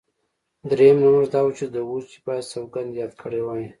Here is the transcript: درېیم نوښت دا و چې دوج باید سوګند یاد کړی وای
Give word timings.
درېیم 0.69 0.97
نوښت 1.03 1.29
دا 1.33 1.41
و 1.45 1.49
چې 1.57 1.65
دوج 1.75 2.07
باید 2.25 2.49
سوګند 2.53 2.91
یاد 2.99 3.13
کړی 3.21 3.41
وای 3.43 3.65